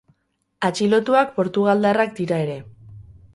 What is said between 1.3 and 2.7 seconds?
portugaldarrak dira ere.